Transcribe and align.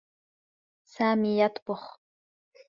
سامي 0.87 1.39
يطبخ. 1.41 1.99